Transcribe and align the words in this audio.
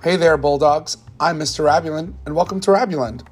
Hey 0.00 0.14
there, 0.14 0.36
Bulldogs. 0.36 0.96
I'm 1.18 1.40
Mr. 1.40 1.64
Rabuland, 1.64 2.14
and 2.24 2.36
welcome 2.36 2.60
to 2.60 2.70
Rabuland. 2.70 3.26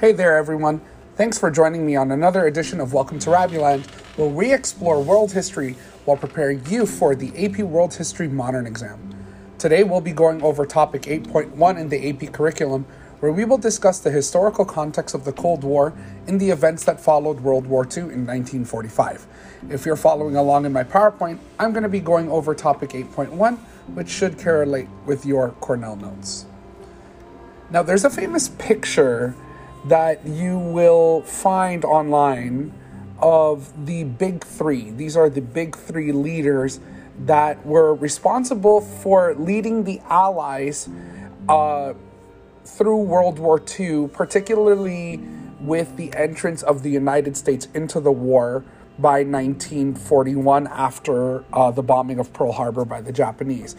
Hey 0.00 0.10
there, 0.10 0.36
everyone. 0.36 0.80
Thanks 1.14 1.38
for 1.38 1.52
joining 1.52 1.86
me 1.86 1.94
on 1.94 2.10
another 2.10 2.48
edition 2.48 2.80
of 2.80 2.92
Welcome 2.92 3.20
to 3.20 3.30
Rabuland, 3.30 3.86
where 4.16 4.28
we 4.28 4.52
explore 4.52 5.00
world 5.00 5.30
history 5.30 5.76
while 6.04 6.16
preparing 6.16 6.66
you 6.66 6.84
for 6.84 7.14
the 7.14 7.30
AP 7.44 7.60
World 7.60 7.94
History 7.94 8.26
Modern 8.26 8.66
exam. 8.66 9.14
Today, 9.56 9.84
we'll 9.84 10.00
be 10.00 10.10
going 10.10 10.42
over 10.42 10.66
topic 10.66 11.02
8.1 11.02 11.78
in 11.78 11.88
the 11.90 12.08
AP 12.10 12.32
curriculum, 12.32 12.86
where 13.24 13.32
we 13.32 13.46
will 13.46 13.56
discuss 13.56 14.00
the 14.00 14.10
historical 14.10 14.66
context 14.66 15.14
of 15.14 15.24
the 15.24 15.32
Cold 15.32 15.64
War 15.64 15.94
in 16.26 16.36
the 16.36 16.50
events 16.50 16.84
that 16.84 17.00
followed 17.00 17.40
World 17.40 17.66
War 17.66 17.84
II 17.84 18.02
in 18.02 18.26
1945. 18.26 19.26
If 19.70 19.86
you're 19.86 19.96
following 19.96 20.36
along 20.36 20.66
in 20.66 20.74
my 20.74 20.84
PowerPoint, 20.84 21.38
I'm 21.58 21.72
going 21.72 21.84
to 21.84 21.88
be 21.88 22.00
going 22.00 22.30
over 22.30 22.54
topic 22.54 22.90
8.1, 22.90 23.56
which 23.94 24.10
should 24.10 24.38
correlate 24.38 24.88
with 25.06 25.24
your 25.24 25.52
Cornell 25.60 25.96
notes. 25.96 26.44
Now, 27.70 27.82
there's 27.82 28.04
a 28.04 28.10
famous 28.10 28.50
picture 28.50 29.34
that 29.86 30.26
you 30.26 30.58
will 30.58 31.22
find 31.22 31.82
online 31.86 32.74
of 33.20 33.86
the 33.86 34.04
big 34.04 34.44
three. 34.44 34.90
These 34.90 35.16
are 35.16 35.30
the 35.30 35.40
big 35.40 35.76
three 35.76 36.12
leaders 36.12 36.78
that 37.20 37.64
were 37.64 37.94
responsible 37.94 38.82
for 38.82 39.34
leading 39.36 39.84
the 39.84 40.02
Allies 40.10 40.90
uh, 41.48 41.94
through 42.64 42.98
World 42.98 43.38
War 43.38 43.62
II, 43.78 44.08
particularly 44.08 45.18
with 45.60 45.96
the 45.96 46.12
entrance 46.14 46.62
of 46.62 46.82
the 46.82 46.90
United 46.90 47.36
States 47.36 47.68
into 47.74 48.00
the 48.00 48.12
war 48.12 48.64
by 48.98 49.24
1941 49.24 50.66
after 50.68 51.44
uh, 51.52 51.70
the 51.70 51.82
bombing 51.82 52.18
of 52.18 52.32
Pearl 52.32 52.52
Harbor 52.52 52.84
by 52.84 53.00
the 53.00 53.12
Japanese. 53.12 53.76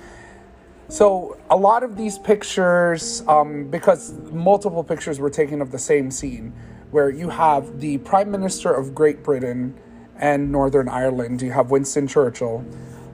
So, 0.88 1.38
a 1.50 1.56
lot 1.56 1.84
of 1.84 1.98
these 1.98 2.20
pictures, 2.20 3.24
um, 3.28 3.70
because 3.70 4.14
multiple 4.32 4.84
pictures 4.84 5.20
were 5.20 5.32
taken 5.32 5.62
of 5.62 5.72
the 5.72 5.80
same 5.80 6.12
scene, 6.12 6.54
where 6.92 7.10
you 7.10 7.30
have 7.30 7.80
the 7.80 7.98
Prime 8.00 8.30
Minister 8.30 8.72
of 8.72 8.94
Great 8.94 9.24
Britain 9.24 9.76
and 10.18 10.52
Northern 10.52 10.88
Ireland, 10.88 11.42
you 11.42 11.52
have 11.52 11.72
Winston 11.72 12.08
Churchill, 12.08 12.64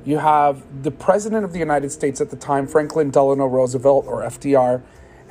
you 0.04 0.18
have 0.18 0.84
the 0.84 0.92
President 0.92 1.46
of 1.46 1.54
the 1.54 1.60
United 1.60 1.92
States 1.92 2.20
at 2.20 2.30
the 2.30 2.36
time, 2.36 2.68
Franklin 2.68 3.10
Delano 3.10 3.46
Roosevelt 3.46 4.06
or 4.06 4.22
FDR, 4.24 4.82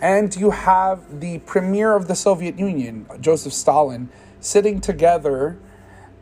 and 0.01 0.34
you 0.34 0.51
have 0.51 1.20
the 1.20 1.39
Premier 1.41 1.95
of 1.95 2.09
the 2.09 2.17
Soviet 2.17 2.59
Union, 2.59 3.06
Joseph 3.20 3.53
Stalin, 3.53 4.09
sitting 4.41 4.81
together 4.81 5.59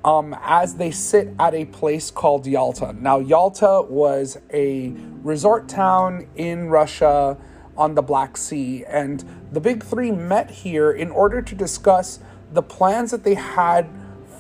um, 0.04 0.36
as 0.42 0.74
they 0.74 0.90
sit 0.90 1.28
at 1.38 1.54
a 1.54 1.64
place 1.64 2.10
called 2.10 2.44
Yalta. 2.44 2.92
Now, 2.92 3.20
Yalta 3.20 3.82
was 3.88 4.36
a 4.52 4.92
resort 5.22 5.68
town 5.68 6.28
in 6.34 6.68
Russia 6.68 7.38
on 7.76 7.94
the 7.94 8.02
Black 8.02 8.36
Sea, 8.36 8.84
and 8.84 9.24
the 9.52 9.60
big 9.60 9.84
three 9.84 10.10
met 10.10 10.50
here 10.50 10.90
in 10.90 11.12
order 11.12 11.40
to 11.40 11.54
discuss 11.54 12.18
the 12.52 12.62
plans 12.62 13.12
that 13.12 13.22
they 13.22 13.34
had 13.34 13.88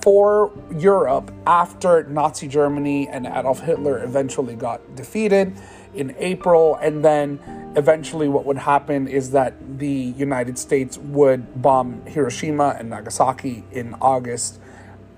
for 0.02 0.52
Europe 0.76 1.32
after 1.46 2.04
Nazi 2.04 2.48
Germany 2.48 3.08
and 3.08 3.26
Adolf 3.26 3.60
Hitler 3.60 4.02
eventually 4.02 4.54
got 4.54 4.94
defeated 4.94 5.56
in 5.94 6.14
April, 6.18 6.76
and 6.76 7.04
then 7.04 7.40
eventually 7.76 8.28
what 8.28 8.44
would 8.44 8.58
happen 8.58 9.08
is 9.08 9.30
that 9.32 9.78
the 9.78 10.14
United 10.16 10.58
States 10.58 10.98
would 10.98 11.60
bomb 11.62 12.04
Hiroshima 12.06 12.76
and 12.78 12.90
Nagasaki 12.90 13.64
in 13.72 13.94
August 14.00 14.56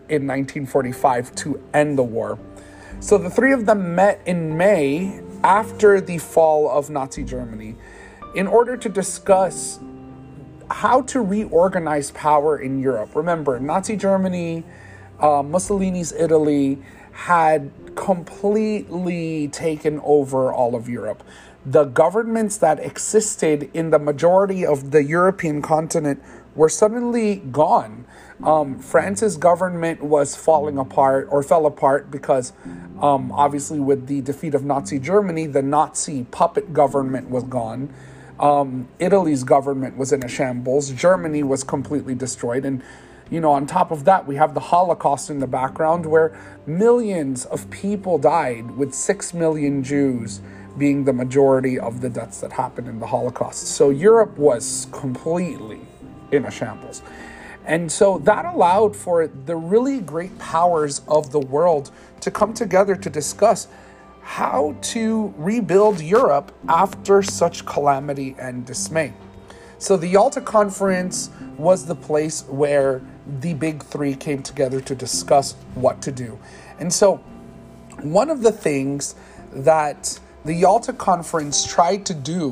in 0.08 0.26
1945 0.26 1.34
to 1.36 1.62
end 1.72 1.96
the 1.96 2.02
war. 2.02 2.38
So 3.00 3.16
the 3.16 3.30
three 3.30 3.52
of 3.52 3.66
them 3.66 3.94
met 3.94 4.20
in 4.26 4.56
May 4.56 5.22
after 5.42 6.00
the 6.00 6.19
fall 6.19 6.70
of 6.70 6.90
Nazi 6.90 7.24
Germany 7.24 7.76
in 8.34 8.46
order 8.46 8.76
to 8.76 8.88
discuss 8.88 9.80
how 10.70 11.03
to 11.03 11.20
reorganize 11.20 12.10
power 12.12 12.58
in 12.58 12.81
Europe. 12.81 13.14
Remember, 13.14 13.58
Nazi 13.58 13.97
Germany, 13.97 14.64
uh, 15.19 15.42
Mussolini's 15.42 16.12
Italy 16.12 16.78
had 17.12 17.70
completely 17.97 19.48
taken 19.48 20.00
over 20.04 20.53
all 20.53 20.75
of 20.75 20.88
Europe. 20.88 21.22
The 21.66 21.84
governments 21.84 22.56
that 22.58 22.78
existed 22.78 23.70
in 23.75 23.91
the 23.91 23.98
majority 23.98 24.64
of 24.64 24.92
the 24.92 25.04
European 25.04 25.60
continent 25.60 26.22
were 26.54 26.69
suddenly 26.69 27.37
gone 27.37 28.06
um, 28.42 28.78
France's 28.78 29.37
government 29.37 30.02
was 30.02 30.34
falling 30.34 30.78
apart 30.78 31.28
or 31.31 31.42
fell 31.42 31.66
apart 31.66 32.10
because, 32.10 32.52
um, 33.00 33.31
obviously, 33.32 33.78
with 33.78 34.06
the 34.06 34.22
defeat 34.22 34.54
of 34.54 34.64
Nazi 34.64 34.98
Germany, 34.98 35.47
the 35.47 35.62
Nazi 35.62 36.25
puppet 36.25 36.72
government 36.72 37.28
was 37.28 37.44
gone. 37.44 37.92
Um, 38.40 38.88
Italy's 38.98 39.44
government 39.44 39.96
was 39.98 40.12
in 40.12 40.24
a 40.24 40.28
shambles. 40.28 40.90
Germany 40.90 41.42
was 41.42 41.62
completely 41.62 42.14
destroyed. 42.14 42.64
And, 42.64 42.82
you 43.30 43.38
know, 43.38 43.52
on 43.52 43.66
top 43.66 43.90
of 43.90 44.04
that, 44.06 44.26
we 44.26 44.36
have 44.36 44.54
the 44.54 44.60
Holocaust 44.60 45.28
in 45.28 45.40
the 45.40 45.46
background 45.46 46.06
where 46.06 46.36
millions 46.66 47.44
of 47.44 47.70
people 47.70 48.16
died, 48.18 48.70
with 48.72 48.94
six 48.94 49.34
million 49.34 49.84
Jews 49.84 50.40
being 50.78 51.04
the 51.04 51.12
majority 51.12 51.78
of 51.78 52.00
the 52.00 52.08
deaths 52.08 52.40
that 52.40 52.52
happened 52.52 52.88
in 52.88 52.98
the 52.98 53.06
Holocaust. 53.06 53.66
So 53.66 53.90
Europe 53.90 54.38
was 54.38 54.86
completely 54.90 55.80
in 56.32 56.46
a 56.46 56.50
shambles. 56.50 57.02
And 57.66 57.92
so 57.92 58.18
that 58.20 58.46
allowed 58.46 58.96
for 58.96 59.26
the 59.26 59.56
really 59.56 60.00
great 60.00 60.38
powers 60.38 61.02
of 61.06 61.30
the 61.30 61.40
world 61.40 61.90
to 62.20 62.30
come 62.30 62.54
together 62.54 62.96
to 62.96 63.10
discuss 63.10 63.68
how 64.22 64.76
to 64.82 65.34
rebuild 65.36 66.00
Europe 66.00 66.53
after 66.69 67.22
such 67.22 67.66
calamity 67.66 68.36
and 68.38 68.64
dismay. 68.64 69.12
So 69.78 69.97
the 69.97 70.08
Yalta 70.08 70.41
Conference 70.41 71.31
was 71.56 71.86
the 71.86 71.94
place 71.94 72.42
where 72.48 73.03
the 73.41 73.54
big 73.54 73.82
three 73.82 74.14
came 74.14 74.42
together 74.42 74.81
to 74.82 74.94
discuss 74.94 75.53
what 75.75 76.03
to 76.03 76.12
do. 76.12 76.38
And 76.78 76.92
so 76.92 77.16
one 78.03 78.31
of 78.31 78.42
the 78.42 78.53
things 78.53 79.14
that 79.53 80.20
the 80.44 80.54
Yalta 80.54 80.92
Conference 80.92 81.66
tried 81.66 82.06
to 82.06 82.14
do 82.14 82.50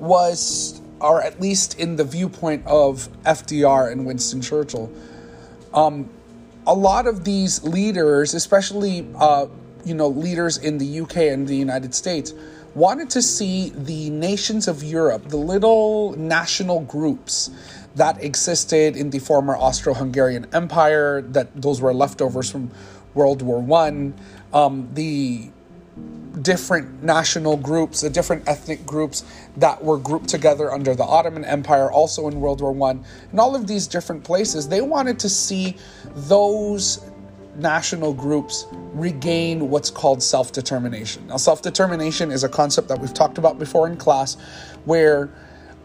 was 0.00 0.80
or 1.00 1.22
at 1.22 1.40
least 1.40 1.78
in 1.78 1.96
the 1.96 2.04
viewpoint 2.04 2.66
of 2.66 3.08
FDR 3.24 3.92
and 3.92 4.06
Winston 4.06 4.40
Churchill, 4.40 4.90
um, 5.74 6.08
a 6.66 6.74
lot 6.74 7.06
of 7.06 7.24
these 7.24 7.62
leaders, 7.62 8.34
especially 8.34 9.06
uh, 9.16 9.46
you 9.86 9.94
know 9.94 10.08
leaders 10.08 10.58
in 10.58 10.78
the 10.78 11.00
UK 11.00 11.16
and 11.32 11.46
the 11.46 11.56
United 11.56 11.94
States, 11.94 12.34
wanted 12.74 13.08
to 13.08 13.22
see 13.22 13.70
the 13.70 14.10
nations 14.10 14.68
of 14.68 14.82
Europe, 14.82 15.28
the 15.28 15.36
little 15.36 16.12
national 16.18 16.80
groups 16.80 17.50
that 17.94 18.22
existed 18.22 18.96
in 18.96 19.08
the 19.08 19.18
former 19.18 19.56
Austro-Hungarian 19.56 20.46
Empire, 20.52 21.22
that 21.22 21.62
those 21.62 21.80
were 21.80 21.94
leftovers 21.94 22.50
from 22.50 22.70
World 23.14 23.40
War 23.40 23.60
One, 23.60 24.14
um, 24.52 24.90
the 24.92 25.50
different 26.42 27.02
national 27.02 27.56
groups, 27.56 28.02
the 28.02 28.10
different 28.10 28.46
ethnic 28.46 28.84
groups 28.84 29.24
that 29.56 29.82
were 29.82 29.96
grouped 29.96 30.28
together 30.28 30.70
under 30.70 30.94
the 30.94 31.02
Ottoman 31.04 31.44
Empire, 31.44 31.90
also 31.90 32.28
in 32.28 32.40
World 32.40 32.60
War 32.60 32.72
One, 32.72 33.04
and 33.30 33.40
all 33.40 33.56
of 33.56 33.66
these 33.66 33.86
different 33.86 34.22
places. 34.24 34.68
They 34.68 34.82
wanted 34.82 35.18
to 35.20 35.28
see 35.30 35.76
those 36.14 37.00
national 37.58 38.14
groups 38.14 38.66
regain 38.92 39.70
what's 39.70 39.90
called 39.90 40.22
self 40.22 40.52
determination. 40.52 41.26
Now, 41.26 41.36
self 41.36 41.62
determination 41.62 42.30
is 42.30 42.44
a 42.44 42.48
concept 42.48 42.88
that 42.88 43.00
we've 43.00 43.14
talked 43.14 43.38
about 43.38 43.58
before 43.58 43.86
in 43.86 43.96
class, 43.96 44.36
where 44.84 45.30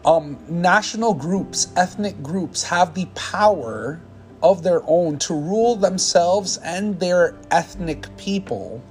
um, 0.04 0.38
national 0.48 1.14
groups, 1.14 1.68
ethnic 1.76 2.22
groups, 2.22 2.62
have 2.64 2.94
the 2.94 3.06
power 3.14 4.00
of 4.42 4.62
their 4.62 4.82
own 4.86 5.18
to 5.18 5.34
rule 5.34 5.76
themselves 5.76 6.56
and 6.58 6.98
their 6.98 7.36
ethnic 7.50 8.14
people 8.16 8.82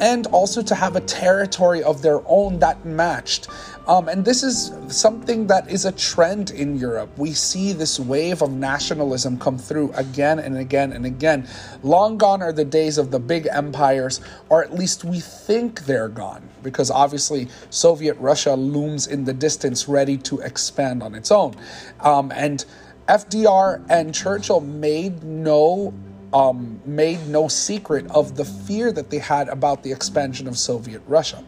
and 0.00 0.26
also 0.28 0.62
to 0.62 0.74
have 0.74 0.96
a 0.96 1.00
territory 1.00 1.82
of 1.82 2.02
their 2.02 2.20
own 2.26 2.58
that 2.60 2.84
matched. 2.84 3.48
Um, 3.86 4.08
and 4.08 4.24
this 4.24 4.42
is 4.42 4.72
something 4.88 5.46
that 5.46 5.70
is 5.70 5.84
a 5.84 5.92
trend 5.92 6.50
in 6.50 6.76
Europe. 6.76 7.10
We 7.16 7.32
see 7.32 7.72
this 7.72 8.00
wave 8.00 8.42
of 8.42 8.52
nationalism 8.52 9.38
come 9.38 9.58
through 9.58 9.92
again 9.92 10.40
and 10.40 10.58
again 10.58 10.92
and 10.92 11.06
again. 11.06 11.46
Long 11.84 12.18
gone 12.18 12.42
are 12.42 12.52
the 12.52 12.64
days 12.64 12.98
of 12.98 13.12
the 13.12 13.20
big 13.20 13.46
empires, 13.52 14.20
or 14.48 14.64
at 14.64 14.74
least 14.74 15.04
we 15.04 15.20
think 15.20 15.84
they're 15.84 16.08
gone, 16.08 16.48
because 16.64 16.90
obviously 16.90 17.48
Soviet 17.70 18.16
Russia 18.18 18.54
looms 18.54 19.06
in 19.06 19.24
the 19.24 19.32
distance 19.32 19.86
ready 19.86 20.16
to 20.18 20.40
expand 20.40 21.02
on 21.02 21.14
its 21.14 21.30
own. 21.30 21.54
Um, 22.00 22.32
and 22.32 22.64
FDR 23.08 23.86
and 23.88 24.12
Churchill 24.12 24.60
made 24.60 25.22
no 25.22 25.94
um, 26.32 26.80
made 26.84 27.26
no 27.28 27.48
secret 27.48 28.06
of 28.10 28.36
the 28.36 28.44
fear 28.44 28.92
that 28.92 29.10
they 29.10 29.18
had 29.18 29.48
about 29.48 29.82
the 29.82 29.92
expansion 29.92 30.46
of 30.48 30.58
Soviet 30.58 31.02
Russia. 31.06 31.42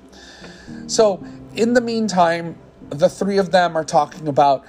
So, 0.86 1.24
in 1.54 1.74
the 1.74 1.80
meantime, 1.80 2.56
the 2.90 3.08
three 3.08 3.38
of 3.38 3.50
them 3.50 3.76
are 3.76 3.84
talking 3.84 4.28
about 4.28 4.64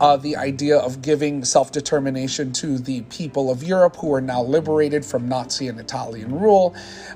uh, 0.00 0.16
the 0.16 0.36
idea 0.36 0.78
of 0.78 1.02
giving 1.02 1.44
self 1.44 1.72
determination 1.72 2.52
to 2.52 2.78
the 2.78 3.02
people 3.02 3.50
of 3.50 3.62
Europe 3.62 3.96
who 3.96 4.12
are 4.14 4.20
now 4.20 4.42
liberated 4.42 5.04
from 5.04 5.28
Nazi 5.28 5.68
and 5.68 5.80
Italian 5.80 6.38
rule, 6.38 6.74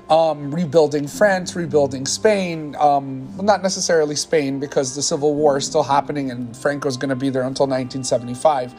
um, 0.09 0.53
rebuilding 0.53 1.07
France, 1.07 1.55
rebuilding 1.55 2.05
Spain. 2.05 2.75
Um, 2.77 3.35
well, 3.37 3.45
not 3.45 3.61
necessarily 3.61 4.15
Spain 4.15 4.59
because 4.59 4.95
the 4.95 5.01
Civil 5.01 5.35
War 5.35 5.57
is 5.57 5.65
still 5.65 5.83
happening 5.83 6.31
and 6.31 6.55
Franco's 6.55 6.97
going 6.97 7.09
to 7.09 7.15
be 7.15 7.29
there 7.29 7.43
until 7.43 7.67
1975 7.67 8.73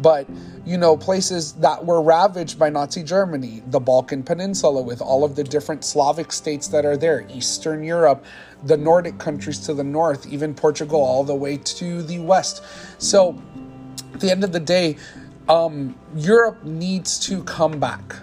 but 0.00 0.28
you 0.64 0.76
know 0.76 0.96
places 0.96 1.52
that 1.54 1.84
were 1.84 2.02
ravaged 2.02 2.58
by 2.58 2.68
Nazi 2.68 3.02
Germany, 3.02 3.62
the 3.68 3.80
Balkan 3.80 4.22
Peninsula 4.22 4.82
with 4.82 5.00
all 5.00 5.24
of 5.24 5.36
the 5.36 5.44
different 5.44 5.84
Slavic 5.84 6.32
states 6.32 6.68
that 6.68 6.84
are 6.84 6.96
there, 6.96 7.26
Eastern 7.30 7.84
Europe, 7.84 8.24
the 8.64 8.76
Nordic 8.76 9.18
countries 9.18 9.58
to 9.60 9.74
the 9.74 9.84
north, 9.84 10.26
even 10.26 10.54
Portugal 10.54 11.00
all 11.00 11.24
the 11.24 11.34
way 11.34 11.58
to 11.58 12.02
the 12.02 12.18
west. 12.18 12.64
So 12.98 13.40
at 14.12 14.20
the 14.20 14.30
end 14.30 14.44
of 14.44 14.52
the 14.52 14.60
day, 14.60 14.96
um, 15.48 15.94
Europe 16.16 16.64
needs 16.64 17.18
to 17.26 17.42
come 17.44 17.78
back, 17.78 18.16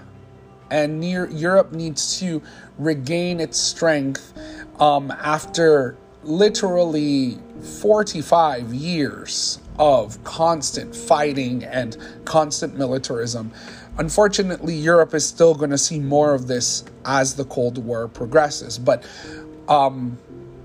and 0.72 1.00
near 1.00 1.30
Europe 1.30 1.72
needs 1.72 2.20
to 2.20 2.42
regain 2.78 3.40
its 3.40 3.60
strength 3.60 4.34
um, 4.80 5.12
after 5.12 5.98
literally 6.24 7.38
45 7.82 8.74
years 8.74 9.60
of 9.82 10.24
constant 10.24 10.96
fighting 10.96 11.64
and 11.64 11.98
constant 12.24 12.78
militarism. 12.78 13.52
Unfortunately, 13.98 14.76
Europe 14.76 15.16
is 15.16 15.26
still 15.26 15.56
going 15.56 15.72
to 15.72 15.78
see 15.78 16.00
more 16.00 16.36
of 16.36 16.46
this 16.48 16.86
as 17.04 17.34
the 17.36 17.44
Cold 17.46 17.80
War 17.84 18.08
progresses, 18.08 18.78
but 18.78 19.04
um, 19.68 20.20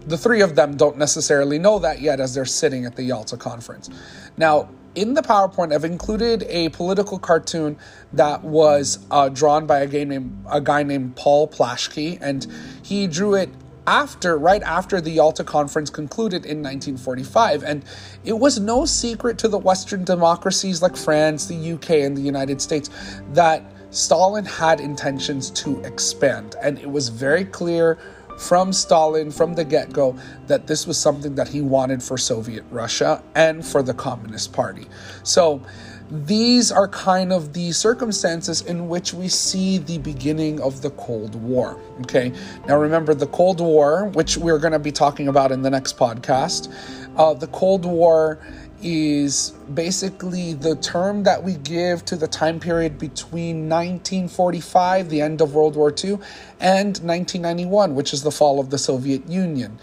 the 0.06 0.18
three 0.18 0.42
of 0.42 0.54
them 0.54 0.76
don't 0.76 0.98
necessarily 0.98 1.58
know 1.58 1.78
that 1.78 2.02
yet 2.02 2.20
as 2.20 2.34
they're 2.34 2.44
sitting 2.44 2.84
at 2.84 2.94
the 2.94 3.04
Yalta 3.04 3.38
conference. 3.38 3.88
Now, 4.36 4.68
in 4.94 5.14
the 5.14 5.22
PowerPoint, 5.22 5.74
I've 5.74 5.84
included 5.84 6.44
a 6.48 6.68
political 6.68 7.18
cartoon 7.18 7.78
that 8.12 8.44
was 8.44 8.98
uh, 9.10 9.30
drawn 9.30 9.66
by 9.66 9.80
a 9.80 9.86
guy 9.86 10.04
named 10.04 10.44
a 10.50 10.60
guy 10.60 10.82
named 10.82 11.16
Paul 11.16 11.48
Plaschke, 11.48 12.18
and 12.20 12.46
he 12.82 13.06
drew 13.06 13.34
it 13.34 13.48
after 13.86 14.38
right 14.38 14.62
after 14.62 15.00
the 15.00 15.10
Yalta 15.10 15.44
conference 15.44 15.90
concluded 15.90 16.44
in 16.44 16.62
1945 16.62 17.62
and 17.62 17.84
it 18.24 18.32
was 18.32 18.58
no 18.58 18.84
secret 18.84 19.38
to 19.38 19.48
the 19.48 19.58
western 19.58 20.04
democracies 20.04 20.82
like 20.82 20.96
France, 20.96 21.46
the 21.46 21.72
UK 21.72 21.90
and 21.90 22.16
the 22.16 22.22
United 22.22 22.60
States 22.60 22.90
that 23.32 23.62
Stalin 23.90 24.44
had 24.44 24.80
intentions 24.80 25.50
to 25.50 25.80
expand 25.82 26.56
and 26.62 26.78
it 26.78 26.90
was 26.90 27.08
very 27.08 27.44
clear 27.44 27.98
from 28.38 28.72
Stalin 28.72 29.30
from 29.30 29.54
the 29.54 29.64
get-go 29.64 30.16
that 30.46 30.66
this 30.66 30.86
was 30.86 30.98
something 30.98 31.34
that 31.34 31.48
he 31.48 31.62
wanted 31.62 32.02
for 32.02 32.18
Soviet 32.18 32.64
Russia 32.70 33.22
and 33.34 33.64
for 33.64 33.82
the 33.82 33.94
Communist 33.94 34.52
Party. 34.52 34.86
So 35.22 35.62
these 36.10 36.70
are 36.70 36.86
kind 36.88 37.32
of 37.32 37.52
the 37.52 37.72
circumstances 37.72 38.62
in 38.62 38.88
which 38.88 39.12
we 39.12 39.28
see 39.28 39.78
the 39.78 39.98
beginning 39.98 40.60
of 40.60 40.82
the 40.82 40.90
Cold 40.90 41.34
War. 41.34 41.80
Okay, 42.02 42.32
now 42.66 42.76
remember 42.76 43.14
the 43.14 43.26
Cold 43.26 43.60
War, 43.60 44.06
which 44.08 44.36
we're 44.36 44.58
going 44.58 44.72
to 44.72 44.78
be 44.78 44.92
talking 44.92 45.28
about 45.28 45.50
in 45.50 45.62
the 45.62 45.70
next 45.70 45.96
podcast. 45.96 46.72
Uh, 47.16 47.34
the 47.34 47.48
Cold 47.48 47.84
War 47.84 48.38
is 48.82 49.50
basically 49.72 50.52
the 50.52 50.76
term 50.76 51.22
that 51.24 51.42
we 51.42 51.54
give 51.54 52.04
to 52.04 52.16
the 52.16 52.28
time 52.28 52.60
period 52.60 52.98
between 52.98 53.68
1945, 53.68 55.08
the 55.08 55.20
end 55.20 55.40
of 55.40 55.54
World 55.54 55.76
War 55.76 55.90
II, 55.90 56.18
and 56.60 56.98
1991, 56.98 57.94
which 57.94 58.12
is 58.12 58.22
the 58.22 58.30
fall 58.30 58.60
of 58.60 58.70
the 58.70 58.78
Soviet 58.78 59.28
Union. 59.28 59.78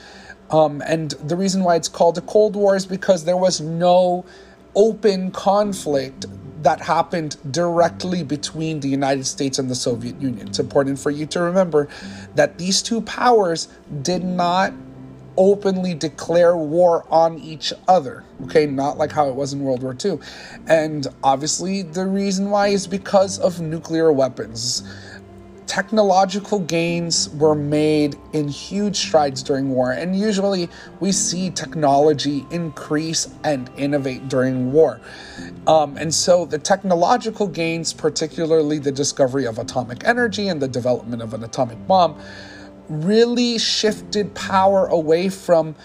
Um, 0.52 0.84
and 0.86 1.12
the 1.12 1.36
reason 1.36 1.64
why 1.64 1.76
it's 1.76 1.88
called 1.88 2.18
a 2.18 2.22
Cold 2.22 2.56
War 2.56 2.76
is 2.76 2.86
because 2.86 3.26
there 3.26 3.38
was 3.38 3.60
no 3.60 4.24
open 4.76 5.32
conflict 5.32 6.26
that 6.64 6.80
happened 6.80 7.38
directly 7.52 8.24
between 8.24 8.80
the 8.80 8.88
United 8.88 9.26
States 9.26 9.60
and 9.60 9.70
the 9.70 9.76
Soviet 9.76 10.20
Union. 10.22 10.48
It's 10.48 10.60
important 10.60 10.98
for 10.98 11.12
you 11.12 11.26
to 11.28 11.42
remember 11.42 11.90
that 12.36 12.58
these 12.58 12.82
two 12.82 13.02
powers 13.02 13.68
did 14.02 14.24
not 14.24 14.74
openly 15.36 15.94
declare 15.94 16.56
war 16.56 17.06
on 17.10 17.40
each 17.40 17.74
other. 17.88 18.24
Okay, 18.44 18.66
not 18.66 18.98
like 18.98 19.12
how 19.12 19.28
it 19.30 19.36
was 19.36 19.54
in 19.54 19.64
World 19.64 19.84
War 19.84 19.96
II. 20.04 20.20
And 20.68 21.08
obviously, 21.24 21.82
the 21.82 22.06
reason 22.06 22.50
why 22.50 22.68
is 22.68 22.88
because 22.88 23.40
of 23.40 23.60
nuclear 23.60 24.12
weapons 24.12 24.84
technological 25.74 26.60
gains 26.60 27.30
were 27.30 27.56
made 27.56 28.16
in 28.34 28.48
huge 28.48 28.96
strides 28.96 29.42
during 29.42 29.70
war, 29.70 29.92
and 29.92 30.16
usually 30.16 30.70
we 31.00 31.12
see 31.12 31.50
technology 31.50 32.46
increase 32.52 33.34
and 33.44 33.72
innovate 33.76 34.30
during 34.30 34.72
war. 34.72 35.02
Um, 35.66 35.98
and 35.98 36.14
so 36.14 36.46
the 36.46 36.60
technological 36.60 37.48
gains, 37.48 37.92
particularly 37.92 38.78
the 38.78 38.92
discovery 38.92 39.48
of 39.48 39.58
atomic 39.58 40.04
energy 40.06 40.48
and 40.48 40.62
the 40.62 40.68
development 40.68 41.24
of 41.24 41.34
an 41.34 41.44
atomic 41.44 41.88
bomb, 41.88 42.22
really 42.90 43.58
shifted 43.58 44.34
power 44.36 44.88
away 44.88 45.30
from 45.30 45.76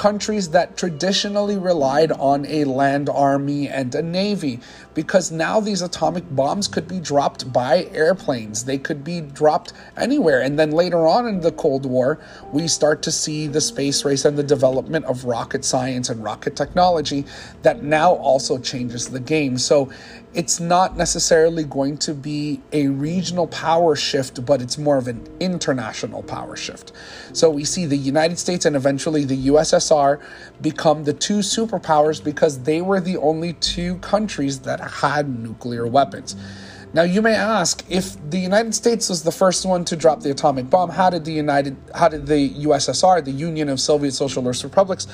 countries 0.00 0.48
that 0.48 0.78
traditionally 0.78 1.58
relied 1.58 2.10
on 2.12 2.46
a 2.46 2.64
land 2.64 3.08
army 3.10 3.68
and 3.68 3.94
a 3.94 4.00
navy 4.00 4.58
because 4.94 5.30
now 5.30 5.60
these 5.60 5.82
atomic 5.82 6.24
bombs 6.34 6.66
could 6.66 6.88
be 6.88 6.98
dropped 6.98 7.52
by 7.52 7.84
airplanes. 7.92 8.64
They 8.64 8.78
could 8.78 9.04
be 9.04 9.20
dropped 9.20 9.74
anywhere. 9.98 10.40
And 10.40 10.58
then 10.58 10.70
later 10.70 11.06
on 11.06 11.26
in 11.26 11.40
the 11.40 11.52
Cold 11.52 11.84
War, 11.84 12.18
we 12.50 12.66
start 12.66 13.02
to 13.02 13.12
see 13.12 13.46
the 13.46 13.60
space 13.60 14.02
race 14.04 14.24
and 14.24 14.38
the 14.38 14.42
development 14.42 15.04
of 15.04 15.26
rocket 15.26 15.66
science 15.66 16.08
and 16.08 16.24
rocket 16.24 16.56
technology 16.56 17.26
that 17.60 17.82
now 17.82 18.12
also 18.14 18.56
changes 18.58 19.08
the 19.08 19.20
game. 19.20 19.58
So 19.58 19.92
it's 20.32 20.60
not 20.60 20.96
necessarily 20.96 21.64
going 21.64 21.98
to 21.98 22.14
be 22.14 22.60
a 22.72 22.86
regional 22.86 23.48
power 23.48 23.96
shift, 23.96 24.44
but 24.46 24.62
it's 24.62 24.78
more 24.78 24.96
of 24.96 25.08
an 25.08 25.26
international 25.40 26.22
power 26.22 26.56
shift. 26.56 26.92
So 27.32 27.50
we 27.50 27.64
see 27.64 27.84
the 27.84 27.96
United 27.96 28.38
States 28.38 28.64
and 28.64 28.76
eventually 28.76 29.24
the 29.24 29.48
USSR 29.48 30.22
become 30.60 31.04
the 31.04 31.12
two 31.12 31.38
superpowers 31.38 32.22
because 32.22 32.62
they 32.62 32.80
were 32.80 33.00
the 33.00 33.16
only 33.16 33.54
two 33.54 33.96
countries 33.96 34.60
that 34.60 34.80
had 34.80 35.28
nuclear 35.28 35.86
weapons. 35.86 36.36
Now 36.92 37.02
you 37.02 37.22
may 37.22 37.34
ask, 37.34 37.84
if 37.88 38.16
the 38.30 38.38
United 38.38 38.74
States 38.74 39.08
was 39.08 39.22
the 39.22 39.32
first 39.32 39.64
one 39.64 39.84
to 39.86 39.96
drop 39.96 40.20
the 40.20 40.30
atomic 40.30 40.68
bomb, 40.70 40.90
how 40.90 41.10
did 41.10 41.24
the 41.24 41.32
United 41.32 41.76
how 41.94 42.08
did 42.08 42.26
the 42.26 42.50
USSR, 42.50 43.24
the 43.24 43.30
Union 43.30 43.68
of 43.68 43.80
Soviet 43.80 44.12
Socialist 44.12 44.64
Republics, 44.64 45.06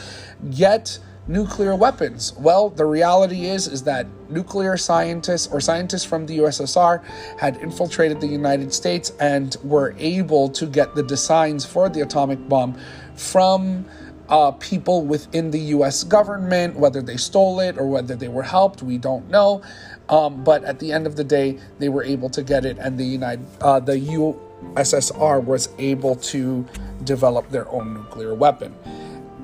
get 0.54 0.98
nuclear 1.28 1.74
weapons? 1.74 2.32
Well, 2.38 2.70
the 2.70 2.86
reality 2.86 3.46
is 3.46 3.66
is 3.66 3.82
that 3.84 4.06
nuclear 4.28 4.76
scientists 4.76 5.48
or 5.52 5.60
scientists 5.60 6.04
from 6.04 6.26
the 6.26 6.38
USSR 6.38 7.04
had 7.38 7.56
infiltrated 7.58 8.20
the 8.20 8.26
United 8.26 8.72
States 8.72 9.12
and 9.20 9.56
were 9.62 9.94
able 9.98 10.48
to 10.50 10.66
get 10.66 10.94
the 10.94 11.02
designs 11.02 11.64
for 11.64 11.88
the 11.88 12.00
atomic 12.00 12.48
bomb 12.48 12.78
from 13.14 13.86
uh, 14.28 14.50
people 14.52 15.02
within 15.04 15.50
the 15.50 15.60
U.S. 15.76 16.04
government, 16.04 16.76
whether 16.76 17.00
they 17.00 17.16
stole 17.16 17.60
it 17.60 17.78
or 17.78 17.86
whether 17.86 18.16
they 18.16 18.28
were 18.28 18.42
helped, 18.42 18.82
we 18.82 18.98
don't 18.98 19.28
know. 19.30 19.62
Um, 20.08 20.42
but 20.44 20.64
at 20.64 20.78
the 20.78 20.92
end 20.92 21.06
of 21.06 21.16
the 21.16 21.24
day, 21.24 21.58
they 21.78 21.88
were 21.88 22.02
able 22.02 22.28
to 22.30 22.42
get 22.42 22.64
it, 22.64 22.78
and 22.78 22.98
the 22.98 23.04
United, 23.04 23.46
uh, 23.60 23.80
the 23.80 23.96
USSR 23.96 25.44
was 25.44 25.68
able 25.78 26.16
to 26.16 26.66
develop 27.04 27.48
their 27.50 27.68
own 27.70 27.94
nuclear 27.94 28.34
weapon. 28.34 28.74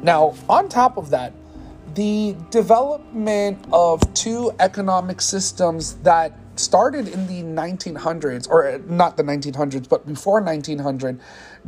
Now, 0.02 0.34
on 0.48 0.68
top 0.68 0.96
of 0.96 1.10
that, 1.10 1.32
the 1.94 2.36
development 2.50 3.64
of 3.72 4.02
two 4.14 4.52
economic 4.60 5.20
systems 5.20 5.94
that 5.96 6.38
started 6.56 7.08
in 7.08 7.26
the 7.26 7.42
1900s, 7.42 8.48
or 8.48 8.78
not 8.86 9.16
the 9.16 9.22
1900s, 9.22 9.88
but 9.88 10.06
before 10.06 10.40
1900, 10.40 11.18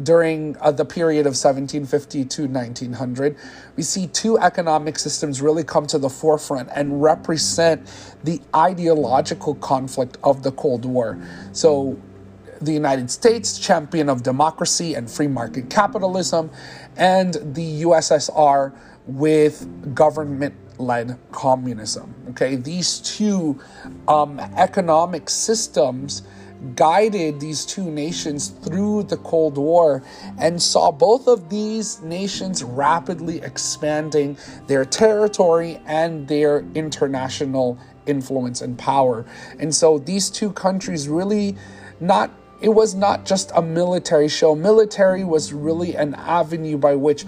during 0.03 0.57
uh, 0.61 0.71
the 0.71 0.85
period 0.85 1.21
of 1.21 1.31
1750 1.31 2.25
to 2.25 2.47
1900, 2.47 3.37
we 3.77 3.83
see 3.83 4.07
two 4.09 4.39
economic 4.39 4.99
systems 4.99 5.41
really 5.41 5.65
come 5.65 5.87
to 5.87 5.99
the 5.99 6.11
forefront 6.11 6.69
and 6.75 7.03
represent 7.03 7.87
the 8.25 8.41
ideological 8.55 9.55
conflict 9.57 10.19
of 10.23 10.43
the 10.43 10.53
Cold 10.53 10.85
War. 10.85 11.19
So, 11.53 11.99
the 12.61 12.73
United 12.73 13.11
States, 13.11 13.59
champion 13.59 14.09
of 14.09 14.23
democracy 14.23 14.95
and 14.95 15.11
free 15.11 15.27
market 15.27 15.69
capitalism, 15.69 16.51
and 16.97 17.35
the 17.55 17.83
USSR 17.83 18.73
with 19.07 19.95
government 19.95 20.55
led 20.79 21.19
communism. 21.31 22.15
Okay, 22.31 22.57
these 22.57 22.99
two 23.01 23.61
um, 24.09 24.41
economic 24.57 25.31
systems 25.31 26.23
guided 26.75 27.41
these 27.41 27.67
two 27.67 27.91
nations 27.91 28.49
through 28.49 29.03
the 29.05 29.19
Cold 29.19 29.59
War 29.59 30.03
and 30.39 30.61
saw 30.61 30.91
both 30.91 31.29
of 31.29 31.51
these 31.51 32.01
nations 32.01 32.65
rapidly 32.65 33.41
expanding 33.43 34.37
their 34.67 34.85
territory 34.85 35.81
and 35.87 36.27
their 36.27 36.65
international 36.75 37.79
influence 38.07 38.63
and 38.63 38.79
power. 38.79 39.27
And 39.59 39.75
so 39.75 39.99
these 39.99 40.31
two 40.31 40.53
countries 40.53 41.09
really 41.09 41.57
not 42.01 42.31
it 42.61 42.69
was 42.73 42.95
not 42.95 43.27
just 43.27 43.53
a 43.55 43.61
military 43.61 44.29
show. 44.29 44.55
Military 44.55 45.23
was 45.23 45.53
really 45.53 45.97
an 45.97 46.15
avenue 46.15 46.79
by 46.79 46.95
which 46.95 47.27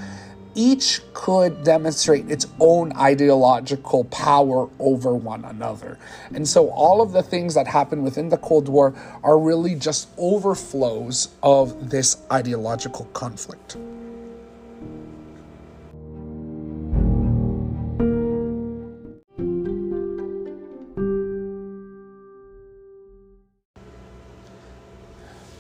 each 0.56 1.02
could 1.12 1.62
demonstrate 1.62 2.28
its 2.30 2.46
own 2.58 2.92
ideological 2.96 4.04
power 4.04 4.68
over 4.80 5.14
one 5.14 5.44
another. 5.44 5.98
And 6.34 6.48
so 6.48 6.70
all 6.70 7.00
of 7.02 7.12
the 7.12 7.22
things 7.22 7.54
that 7.54 7.68
happen 7.68 8.02
within 8.02 8.30
the 8.30 8.38
Cold 8.38 8.68
War 8.68 8.94
are 9.22 9.38
really 9.38 9.74
just 9.74 10.08
overflows 10.16 11.28
of 11.42 11.90
this 11.90 12.16
ideological 12.32 13.04
conflict. 13.12 13.76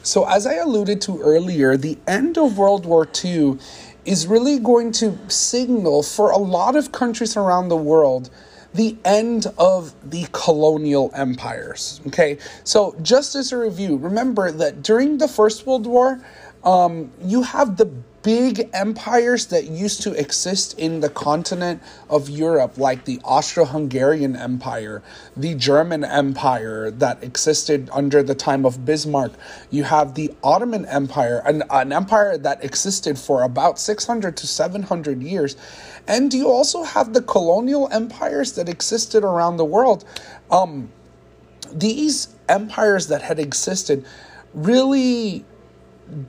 So, 0.02 0.24
as 0.28 0.46
I 0.46 0.54
alluded 0.54 1.00
to 1.02 1.20
earlier, 1.20 1.76
the 1.76 1.98
end 2.06 2.38
of 2.38 2.56
World 2.56 2.86
War 2.86 3.08
II 3.24 3.58
is 4.06 4.26
really 4.26 4.58
going 4.58 4.92
to 4.92 5.18
signal 5.28 6.02
for 6.02 6.30
a 6.30 6.38
lot 6.38 6.76
of 6.76 6.92
countries 6.92 7.36
around 7.36 7.68
the 7.68 7.76
world 7.76 8.30
the 8.74 8.96
end 9.04 9.46
of 9.58 9.94
the 10.08 10.26
colonial 10.32 11.10
empires. 11.14 12.00
Okay, 12.08 12.38
so 12.62 12.94
just 13.02 13.34
as 13.34 13.50
a 13.52 13.56
review, 13.56 13.96
remember 13.96 14.52
that 14.52 14.82
during 14.82 15.18
the 15.18 15.28
First 15.28 15.66
World 15.66 15.86
War, 15.86 16.20
um, 16.62 17.10
you 17.22 17.42
have 17.42 17.76
the 17.78 17.90
big 18.26 18.68
empires 18.72 19.46
that 19.46 19.70
used 19.70 20.02
to 20.02 20.12
exist 20.14 20.76
in 20.80 20.98
the 20.98 21.08
continent 21.08 21.80
of 22.10 22.28
Europe, 22.28 22.76
like 22.76 23.04
the 23.04 23.20
Austro 23.22 23.64
Hungarian 23.64 24.34
Empire, 24.34 25.00
the 25.36 25.54
German 25.54 26.02
Empire 26.02 26.90
that 26.90 27.22
existed 27.22 27.88
under 27.92 28.24
the 28.24 28.34
time 28.34 28.66
of 28.66 28.84
Bismarck. 28.84 29.30
You 29.70 29.84
have 29.84 30.16
the 30.16 30.34
Ottoman 30.42 30.86
Empire, 30.86 31.40
an, 31.46 31.62
an 31.70 31.92
empire 31.92 32.36
that 32.36 32.64
existed 32.64 33.16
for 33.16 33.44
about 33.44 33.78
600 33.78 34.36
to 34.38 34.46
700 34.48 35.22
years. 35.22 35.56
And 36.08 36.34
you 36.34 36.48
also 36.48 36.82
have 36.82 37.14
the 37.14 37.22
colonial 37.22 37.88
empires 37.92 38.54
that 38.54 38.68
existed 38.68 39.22
around 39.22 39.56
the 39.56 39.64
world. 39.64 40.04
Um, 40.50 40.90
these 41.72 42.34
empires 42.48 43.06
that 43.06 43.22
had 43.22 43.38
existed 43.38 44.04
really 44.52 45.44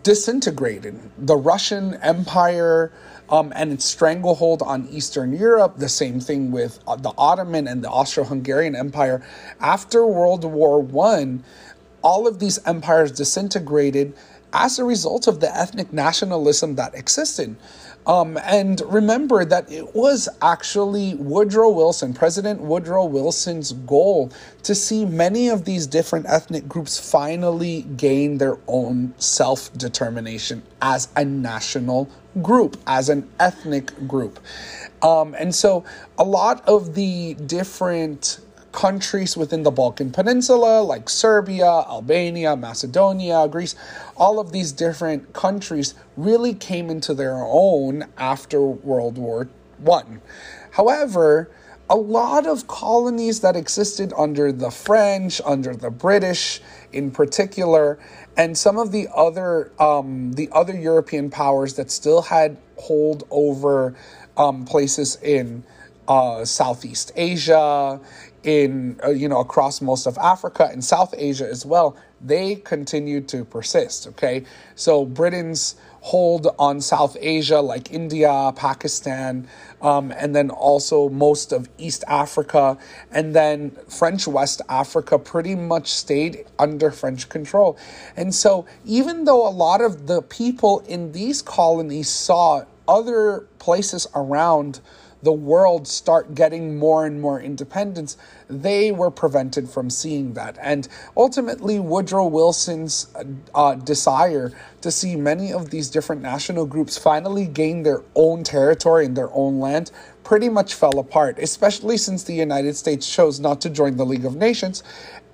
disintegrated. 0.04 1.00
The 1.18 1.36
Russian 1.36 1.96
Empire 1.96 2.92
um, 3.30 3.52
and 3.56 3.72
its 3.74 3.86
stranglehold 3.86 4.62
on 4.62 4.88
Eastern 4.90 5.34
Europe, 5.34 5.78
the 5.78 5.90
same 5.90 6.20
thing 6.20 6.52
with 6.52 6.80
uh, 6.88 6.96
the 6.96 7.14
Ottoman 7.18 7.68
and 7.68 7.84
the 7.84 7.90
Austro 7.90 8.24
Hungarian 8.24 8.76
Empire. 8.76 9.22
After 9.60 10.06
World 10.06 10.44
War 10.46 10.80
One, 10.80 11.44
all 12.02 12.28
of 12.28 12.40
these 12.40 12.60
empires 12.66 13.12
disintegrated 13.12 14.14
as 14.54 14.80
a 14.80 14.86
result 14.86 15.28
of 15.28 15.40
the 15.40 15.56
ethnic 15.56 15.92
nationalism 15.92 16.76
that 16.76 16.96
existed. 16.96 17.56
Um, 18.08 18.38
and 18.38 18.82
remember 18.86 19.44
that 19.44 19.70
it 19.70 19.94
was 19.94 20.30
actually 20.42 21.16
Woodrow 21.16 21.70
Wilson, 21.70 22.14
President 22.14 22.62
Woodrow 22.62 23.04
Wilson's 23.04 23.74
goal 23.74 24.32
to 24.64 24.74
see 24.74 25.06
many 25.06 25.50
of 25.50 25.66
these 25.66 25.86
different 25.86 26.26
ethnic 26.28 26.70
groups 26.70 26.98
finally 26.98 27.82
gain 27.98 28.38
their 28.38 28.58
own 28.68 29.14
self 29.18 29.72
determination 29.78 30.64
as 30.82 31.10
a 31.18 31.26
national 31.26 32.10
group, 32.42 32.78
as 32.88 33.10
an 33.10 33.30
ethnic 33.42 33.92
group. 34.08 34.40
Um, 35.02 35.36
and 35.38 35.54
so 35.54 35.84
a 36.18 36.24
lot 36.24 36.66
of 36.68 36.96
the 36.96 37.34
different 37.34 38.40
countries 38.78 39.36
within 39.36 39.64
the 39.64 39.72
Balkan 39.72 40.12
Peninsula, 40.12 40.84
like 40.84 41.10
Serbia, 41.10 41.66
Albania, 41.66 42.56
Macedonia, 42.56 43.48
Greece, 43.48 43.74
all 44.16 44.40
of 44.40 44.52
these 44.52 44.72
different 44.72 45.34
countries 45.34 45.96
really 46.16 46.54
came 46.54 46.92
into 46.92 47.16
their 47.16 47.38
own 47.38 48.06
after 48.20 48.62
World 48.62 49.18
War 49.18 49.50
One. 49.80 50.22
However, 50.70 51.50
a 51.90 51.96
lot 51.96 52.46
of 52.46 52.68
colonies 52.68 53.40
that 53.40 53.56
existed 53.56 54.14
under 54.16 54.52
the 54.52 54.70
French, 54.70 55.42
under 55.44 55.76
the 55.76 55.90
British 55.90 56.62
in 56.94 57.10
particular, 57.10 57.98
and 58.38 58.56
some 58.56 58.78
of 58.78 58.92
the 58.92 59.08
other 59.16 59.72
um, 59.80 60.34
the 60.34 60.50
other 60.52 60.78
European 60.78 61.32
powers 61.32 61.74
that 61.78 61.90
still 61.90 62.22
had 62.22 62.58
hold 62.76 63.24
over 63.32 63.96
um, 64.38 64.66
places 64.66 65.18
in 65.24 65.64
uh, 66.08 66.46
Southeast 66.46 67.12
Asia, 67.16 68.00
in 68.48 68.98
uh, 69.04 69.10
you 69.10 69.28
know 69.28 69.42
across 69.42 69.82
most 69.82 70.08
of 70.08 70.18
Africa 70.18 70.70
and 70.72 70.84
South 70.84 71.14
Asia 71.18 71.48
as 71.48 71.66
well, 71.66 71.98
they 72.22 72.56
continue 72.56 73.20
to 73.22 73.44
persist. 73.44 74.08
Okay, 74.08 74.46
so 74.76 75.06
Britain's 75.06 75.76
hold 76.00 76.48
on 76.58 76.80
South 76.80 77.18
Asia, 77.20 77.60
like 77.60 77.92
India, 77.92 78.54
Pakistan, 78.56 79.46
um, 79.82 80.14
and 80.14 80.34
then 80.34 80.50
also 80.50 81.10
most 81.10 81.52
of 81.52 81.68
East 81.78 82.06
Africa, 82.08 82.78
and 83.12 83.36
then 83.36 83.72
French 83.90 84.26
West 84.26 84.62
Africa 84.70 85.20
pretty 85.20 85.54
much 85.54 85.92
stayed 85.92 86.46
under 86.58 86.92
French 86.92 87.28
control. 87.28 87.78
And 88.16 88.34
so, 88.34 88.66
even 88.86 89.26
though 89.26 89.46
a 89.46 89.52
lot 89.52 89.82
of 89.82 90.08
the 90.08 90.22
people 90.22 90.80
in 90.88 91.12
these 91.12 91.42
colonies 91.42 92.08
saw 92.08 92.64
other 92.88 93.46
places 93.60 94.08
around 94.16 94.80
the 95.28 95.34
world 95.34 95.90
start 95.90 96.34
getting 96.36 96.80
more 96.80 97.06
and 97.06 97.20
more 97.20 97.42
independence, 97.42 98.16
they 98.50 98.94
were 98.94 99.12
prevented 99.12 99.70
from 99.70 99.90
seeing 99.90 100.36
that. 100.36 100.58
And 100.62 100.88
ultimately, 101.18 101.82
Woodrow 101.82 102.28
Wilson's 102.28 103.14
uh, 103.54 103.76
desire 103.76 104.54
to 104.80 104.90
see 104.90 105.18
many 105.18 105.52
of 105.52 105.70
these 105.70 105.90
different 105.90 106.22
national 106.22 106.66
groups 106.66 106.98
finally 106.98 107.46
gain 107.46 107.84
their 107.84 108.04
own 108.16 108.46
territory 108.46 109.06
and 109.06 109.18
their 109.18 109.30
own 109.34 109.60
land 109.60 109.92
pretty 110.24 110.48
much 110.48 110.76
fell 110.76 110.98
apart, 110.98 111.40
especially 111.40 111.98
since 111.98 112.24
the 112.24 112.34
United 112.34 112.78
States 112.78 113.14
chose 113.14 113.38
not 113.38 113.60
to 113.60 113.70
join 113.70 113.98
the 113.98 114.06
League 114.06 114.24
of 114.24 114.38
Nations 114.38 114.82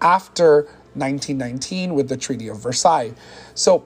after 0.02 0.64
1919 0.96 1.94
with 1.94 2.10
the 2.10 2.18
Treaty 2.18 2.48
of 2.48 2.58
Versailles. 2.58 3.14
So, 3.54 3.86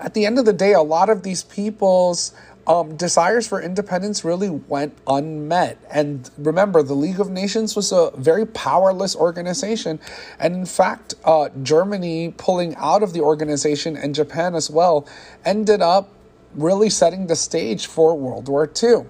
at 0.00 0.14
the 0.14 0.26
end 0.26 0.38
of 0.38 0.44
the 0.44 0.52
day, 0.52 0.74
a 0.74 0.82
lot 0.82 1.10
of 1.10 1.24
these 1.24 1.42
people's 1.42 2.32
um, 2.68 2.96
desires 2.96 3.48
for 3.48 3.62
independence 3.62 4.24
really 4.24 4.50
went 4.50 4.96
unmet. 5.06 5.78
And 5.90 6.30
remember, 6.36 6.82
the 6.82 6.94
League 6.94 7.18
of 7.18 7.30
Nations 7.30 7.74
was 7.74 7.92
a 7.92 8.10
very 8.16 8.44
powerless 8.44 9.16
organization. 9.16 9.98
And 10.38 10.54
in 10.54 10.66
fact, 10.66 11.14
uh, 11.24 11.48
Germany 11.62 12.34
pulling 12.36 12.76
out 12.76 13.02
of 13.02 13.14
the 13.14 13.22
organization 13.22 13.96
and 13.96 14.14
Japan 14.14 14.54
as 14.54 14.70
well 14.70 15.08
ended 15.46 15.80
up 15.80 16.10
really 16.54 16.90
setting 16.90 17.26
the 17.26 17.36
stage 17.36 17.86
for 17.86 18.16
World 18.16 18.48
War 18.48 18.70
II. 18.82 19.06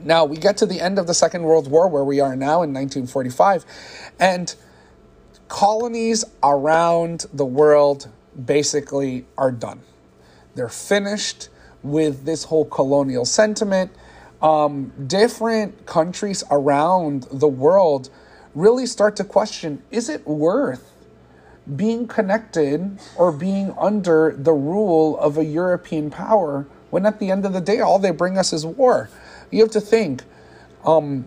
Now, 0.00 0.24
we 0.24 0.38
get 0.38 0.56
to 0.58 0.66
the 0.66 0.80
end 0.80 0.98
of 0.98 1.06
the 1.06 1.14
Second 1.14 1.42
World 1.42 1.70
War, 1.70 1.88
where 1.88 2.04
we 2.04 2.20
are 2.20 2.34
now 2.34 2.62
in 2.62 2.72
1945, 2.72 3.64
and 4.18 4.54
colonies 5.48 6.24
around 6.42 7.26
the 7.32 7.44
world 7.44 8.08
basically 8.44 9.24
are 9.38 9.52
done. 9.52 9.80
They're 10.54 10.68
finished 10.68 11.48
with 11.84 12.24
this 12.24 12.44
whole 12.44 12.64
colonial 12.64 13.24
sentiment. 13.24 13.92
Um, 14.42 14.92
different 15.06 15.86
countries 15.86 16.42
around 16.50 17.28
the 17.30 17.48
world 17.48 18.10
really 18.54 18.86
start 18.86 19.16
to 19.16 19.24
question 19.24 19.82
is 19.90 20.08
it 20.08 20.26
worth 20.26 20.92
being 21.76 22.06
connected 22.06 22.98
or 23.16 23.32
being 23.32 23.74
under 23.78 24.34
the 24.36 24.52
rule 24.52 25.18
of 25.18 25.38
a 25.38 25.44
European 25.44 26.10
power 26.10 26.66
when 26.90 27.06
at 27.06 27.18
the 27.20 27.30
end 27.30 27.46
of 27.46 27.52
the 27.52 27.60
day 27.60 27.80
all 27.80 27.98
they 27.98 28.10
bring 28.10 28.36
us 28.36 28.52
is 28.52 28.66
war? 28.66 29.08
You 29.50 29.62
have 29.62 29.70
to 29.72 29.80
think, 29.80 30.22
um, 30.84 31.26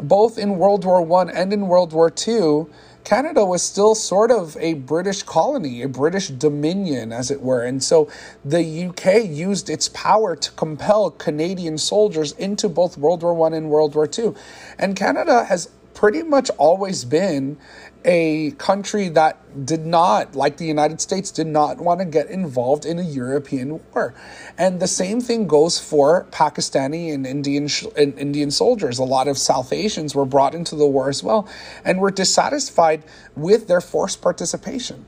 both 0.00 0.38
in 0.38 0.58
World 0.58 0.84
War 0.84 1.02
One 1.02 1.30
and 1.30 1.52
in 1.52 1.68
World 1.68 1.92
War 1.92 2.10
Two, 2.10 2.70
Canada 3.06 3.44
was 3.44 3.62
still 3.62 3.94
sort 3.94 4.32
of 4.32 4.56
a 4.56 4.74
British 4.74 5.22
colony, 5.22 5.80
a 5.82 5.88
British 5.88 6.26
dominion, 6.26 7.12
as 7.12 7.30
it 7.30 7.40
were. 7.40 7.62
And 7.62 7.80
so 7.80 8.10
the 8.44 8.86
UK 8.86 9.24
used 9.24 9.70
its 9.70 9.88
power 9.90 10.34
to 10.34 10.50
compel 10.52 11.12
Canadian 11.12 11.78
soldiers 11.78 12.32
into 12.32 12.68
both 12.68 12.98
World 12.98 13.22
War 13.22 13.32
One 13.32 13.54
and 13.54 13.70
World 13.70 13.94
War 13.94 14.08
Two. 14.08 14.34
And 14.76 14.96
Canada 14.96 15.44
has 15.44 15.70
pretty 15.96 16.22
much 16.22 16.50
always 16.58 17.04
been 17.06 17.56
a 18.04 18.52
country 18.52 19.08
that 19.08 19.66
did 19.66 19.84
not, 19.84 20.36
like 20.36 20.58
the 20.58 20.66
United 20.66 21.00
States, 21.00 21.30
did 21.30 21.46
not 21.46 21.78
want 21.78 21.98
to 21.98 22.04
get 22.04 22.28
involved 22.28 22.84
in 22.84 22.98
a 22.98 23.02
European 23.02 23.80
war. 23.92 24.14
And 24.58 24.78
the 24.78 24.86
same 24.86 25.22
thing 25.22 25.48
goes 25.48 25.80
for 25.80 26.26
Pakistani 26.30 27.12
and 27.12 27.26
Indian 27.26 27.68
and 27.96 28.16
Indian 28.18 28.50
soldiers. 28.50 28.98
A 28.98 29.04
lot 29.04 29.26
of 29.26 29.38
South 29.38 29.72
Asians 29.72 30.14
were 30.14 30.26
brought 30.26 30.54
into 30.54 30.76
the 30.76 30.86
war 30.86 31.08
as 31.08 31.24
well 31.24 31.48
and 31.84 31.98
were 31.98 32.10
dissatisfied 32.12 33.02
with 33.34 33.66
their 33.66 33.80
forced 33.80 34.20
participation. 34.20 35.06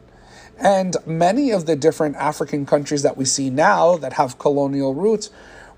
And 0.58 0.96
many 1.06 1.50
of 1.52 1.66
the 1.66 1.76
different 1.76 2.16
African 2.16 2.64
countries 2.66 3.02
that 3.02 3.16
we 3.16 3.26
see 3.26 3.50
now 3.50 3.98
that 3.98 4.14
have 4.14 4.38
colonial 4.38 4.94
roots 4.94 5.30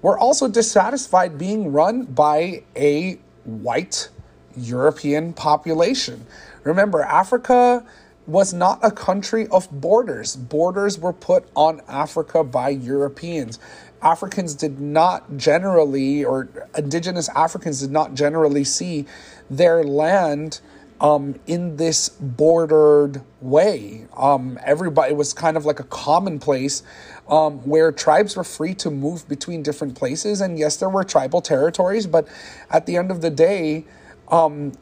were 0.03 0.17
also 0.17 0.49
dissatisfied 0.49 1.37
being 1.37 1.73
run 1.73 2.05
by 2.05 2.63
a 2.77 3.19
white 3.45 4.09
European 4.57 5.33
population 5.33 6.27
Remember, 6.65 7.03
Africa 7.03 7.85
was 8.27 8.53
not 8.53 8.79
a 8.83 8.91
country 8.91 9.47
of 9.49 9.69
borders. 9.81 10.37
Borders 10.37 10.99
were 10.99 11.13
put 11.13 11.49
on 11.57 11.81
Africa 11.89 12.45
by 12.45 12.69
Europeans. 12.69 13.59
Africans 14.03 14.55
did 14.55 14.81
not 14.81 15.37
generally, 15.37 16.25
or 16.25 16.49
indigenous 16.77 17.29
Africans 17.31 17.81
did 17.81 17.91
not 17.91 18.15
generally 18.15 18.65
see 18.65 19.07
their 19.51 19.83
land 19.83 20.61
um, 21.01 21.41
in 21.47 21.77
this 21.77 22.11
bordered 22.11 23.23
way. 23.41 24.07
Um, 24.17 24.59
everybody, 24.65 25.15
was 25.15 25.33
kind 25.33 25.57
of 25.57 25.65
like 25.65 25.81
a 25.81 25.85
commonplace 25.85 26.83
um, 27.29 27.59
where 27.67 27.91
tribes 27.91 28.37
were 28.37 28.45
free 28.45 28.75
to 28.75 28.91
move 28.91 29.27
between 29.29 29.63
different 29.63 29.97
places. 29.97 30.41
And 30.43 30.59
yes, 30.59 30.77
there 30.77 30.91
were 30.91 31.05
tribal 31.05 31.41
territories, 31.41 32.07
but 32.07 32.29
at 32.71 32.85
the 32.85 32.97
end 32.97 33.11
of 33.11 33.23
the 33.23 33.31
day, 33.31 33.87
um, 34.31 34.73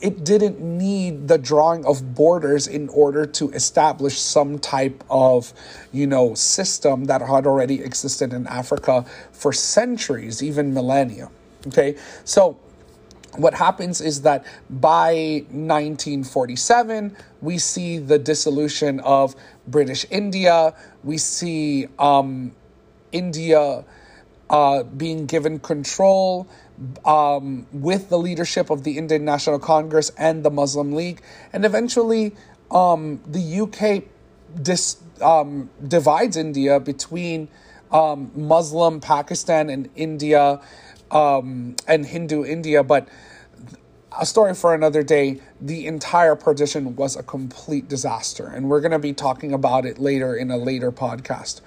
it 0.00 0.24
didn't 0.24 0.60
need 0.60 1.28
the 1.28 1.38
drawing 1.38 1.84
of 1.84 2.14
borders 2.14 2.66
in 2.66 2.88
order 2.88 3.24
to 3.24 3.50
establish 3.52 4.18
some 4.18 4.58
type 4.58 5.04
of, 5.08 5.52
you 5.92 6.06
know, 6.06 6.34
system 6.34 7.04
that 7.04 7.20
had 7.20 7.46
already 7.46 7.80
existed 7.82 8.32
in 8.32 8.46
Africa 8.48 9.04
for 9.32 9.52
centuries, 9.52 10.42
even 10.42 10.74
millennia. 10.74 11.30
Okay, 11.68 11.96
so 12.24 12.58
what 13.36 13.54
happens 13.54 14.00
is 14.00 14.22
that 14.22 14.44
by 14.68 15.44
1947, 15.50 17.16
we 17.40 17.58
see 17.58 17.98
the 17.98 18.18
dissolution 18.18 18.98
of 19.00 19.36
British 19.68 20.04
India. 20.10 20.74
We 21.04 21.16
see 21.18 21.86
um, 21.98 22.52
India 23.12 23.84
uh, 24.48 24.82
being 24.82 25.26
given 25.26 25.60
control 25.60 26.48
um, 27.04 27.66
with 27.72 28.08
the 28.08 28.18
leadership 28.18 28.70
of 28.70 28.84
the 28.84 28.98
Indian 28.98 29.24
National 29.24 29.58
Congress 29.58 30.10
and 30.16 30.44
the 30.44 30.50
Muslim 30.50 30.92
League. 30.92 31.22
And 31.52 31.64
eventually, 31.64 32.34
um, 32.70 33.20
the 33.26 33.60
UK 33.60 34.04
dis, 34.62 34.96
um, 35.20 35.70
divides 35.86 36.36
India 36.36 36.80
between 36.80 37.48
um, 37.92 38.30
Muslim 38.34 39.00
Pakistan 39.00 39.68
and 39.68 39.88
India 39.96 40.60
um, 41.10 41.76
and 41.86 42.06
Hindu 42.06 42.44
India. 42.44 42.82
But 42.82 43.08
a 44.18 44.26
story 44.26 44.54
for 44.54 44.74
another 44.74 45.02
day. 45.02 45.40
The 45.60 45.86
entire 45.86 46.34
partition 46.34 46.96
was 46.96 47.16
a 47.16 47.22
complete 47.22 47.88
disaster. 47.88 48.46
And 48.46 48.68
we're 48.68 48.80
going 48.80 48.92
to 48.92 48.98
be 48.98 49.12
talking 49.12 49.52
about 49.52 49.86
it 49.86 49.98
later 49.98 50.34
in 50.34 50.50
a 50.50 50.56
later 50.56 50.90
podcast. 50.90 51.60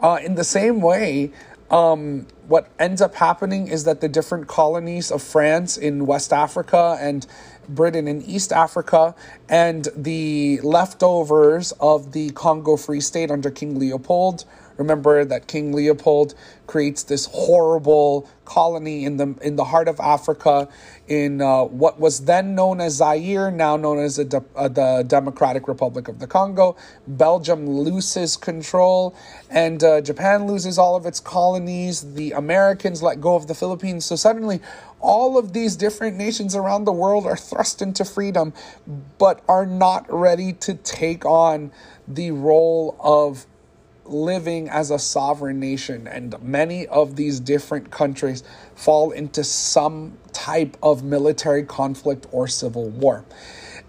Uh, 0.00 0.18
in 0.22 0.34
the 0.36 0.44
same 0.44 0.80
way, 0.80 1.32
um, 1.70 2.26
what 2.46 2.68
ends 2.78 3.02
up 3.02 3.14
happening 3.14 3.68
is 3.68 3.84
that 3.84 4.00
the 4.00 4.08
different 4.08 4.46
colonies 4.46 5.10
of 5.10 5.22
France 5.22 5.76
in 5.76 6.06
West 6.06 6.32
Africa 6.32 6.96
and 7.00 7.26
Britain 7.68 8.08
in 8.08 8.22
East 8.22 8.52
Africa 8.52 9.14
and 9.48 9.88
the 9.94 10.60
leftovers 10.62 11.72
of 11.72 12.12
the 12.12 12.30
Congo 12.30 12.76
Free 12.76 13.00
State 13.00 13.30
under 13.30 13.50
King 13.50 13.78
Leopold 13.78 14.44
Remember 14.78 15.24
that 15.24 15.48
King 15.48 15.72
Leopold 15.72 16.34
creates 16.68 17.02
this 17.02 17.26
horrible 17.26 18.28
colony 18.44 19.04
in 19.04 19.16
the 19.16 19.34
in 19.42 19.56
the 19.56 19.64
heart 19.64 19.88
of 19.88 19.98
Africa, 20.00 20.68
in 21.08 21.42
uh, 21.42 21.64
what 21.64 21.98
was 21.98 22.24
then 22.24 22.54
known 22.54 22.80
as 22.80 22.94
Zaire, 22.94 23.50
now 23.50 23.76
known 23.76 23.98
as 23.98 24.16
de- 24.16 24.44
uh, 24.54 24.68
the 24.68 25.04
Democratic 25.06 25.66
Republic 25.66 26.06
of 26.06 26.20
the 26.20 26.26
Congo. 26.28 26.76
Belgium 27.06 27.68
loses 27.68 28.36
control, 28.36 29.14
and 29.50 29.82
uh, 29.82 30.00
Japan 30.00 30.46
loses 30.46 30.78
all 30.78 30.94
of 30.94 31.06
its 31.06 31.18
colonies. 31.20 32.14
The 32.14 32.32
Americans 32.32 33.02
let 33.02 33.20
go 33.20 33.34
of 33.34 33.48
the 33.48 33.54
Philippines. 33.54 34.04
So 34.06 34.14
suddenly, 34.16 34.60
all 35.00 35.36
of 35.36 35.52
these 35.52 35.76
different 35.76 36.16
nations 36.16 36.54
around 36.54 36.84
the 36.84 36.92
world 36.92 37.26
are 37.26 37.36
thrust 37.36 37.82
into 37.82 38.04
freedom, 38.04 38.52
but 39.18 39.42
are 39.48 39.66
not 39.66 40.06
ready 40.08 40.52
to 40.52 40.74
take 40.74 41.24
on 41.26 41.72
the 42.06 42.30
role 42.30 42.96
of 43.00 43.46
living 44.08 44.68
as 44.68 44.90
a 44.90 44.98
sovereign 44.98 45.60
nation, 45.60 46.06
and 46.06 46.40
many 46.42 46.86
of 46.86 47.16
these 47.16 47.40
different 47.40 47.90
countries 47.90 48.42
fall 48.74 49.10
into 49.10 49.44
some 49.44 50.18
type 50.32 50.76
of 50.82 51.02
military 51.02 51.62
conflict 51.62 52.26
or 52.32 52.48
civil 52.48 52.88
war. 52.90 53.24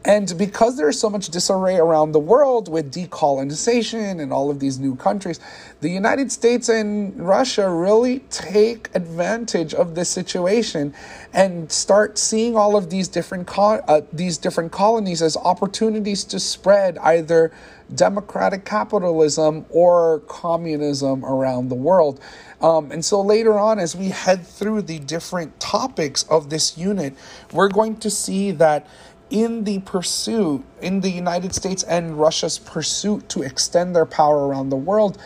And 0.06 0.34
because 0.38 0.78
there's 0.78 0.98
so 0.98 1.10
much 1.10 1.28
disarray 1.28 1.76
around 1.76 2.14
the 2.14 2.20
world 2.20 2.70
with 2.70 2.94
decolonization 2.94 4.22
and 4.22 4.32
all 4.32 4.50
of 4.50 4.60
these 4.60 4.80
new 4.80 4.96
countries, 4.96 5.42
the 5.82 5.90
United 5.90 6.32
States 6.32 6.70
and 6.70 7.20
Russia 7.20 7.70
really 7.70 8.20
take 8.30 8.90
advantage 8.96 9.74
of 9.74 9.96
this 9.96 10.10
situation 10.10 10.94
and 11.34 11.70
start 11.70 12.18
seeing 12.18 12.56
all 12.56 12.78
of 12.78 12.90
these 12.90 13.10
different 13.10 13.46
co- 13.46 13.84
uh, 13.88 14.02
these 14.14 14.38
different 14.38 14.72
colonies 14.72 15.22
as 15.22 15.36
opportunities 15.36 16.24
to 16.24 16.40
spread 16.40 16.98
either 17.00 17.52
democratic 17.94 18.66
capitalism 18.66 19.66
or 19.70 20.20
communism 20.28 21.26
around 21.26 21.70
the 21.70 21.76
world. 21.76 22.20
Um, 22.62 22.92
and 22.92 23.04
so 23.04 23.22
later 23.22 23.58
on, 23.58 23.80
as 23.80 23.96
we 23.96 24.10
head 24.10 24.46
through 24.46 24.84
the 24.84 25.00
different 25.00 25.60
topics 25.60 26.24
of 26.24 26.50
this 26.50 26.78
unit, 26.78 27.16
we're 27.54 27.70
going 27.70 27.98
to 27.98 28.10
see 28.10 28.52
that 28.52 28.88
in 29.30 29.64
the 29.64 29.80
pursuit, 29.80 30.64
in 30.82 31.02
the 31.02 31.10
United 31.10 31.54
States 31.54 31.84
and 31.84 32.20
Russia's 32.20 32.58
pursuit 32.58 33.30
to 33.30 33.44
extend 33.44 33.96
their 33.96 34.06
power 34.06 34.48
around 34.48 34.70
the 34.70 34.76
world, 34.76 35.18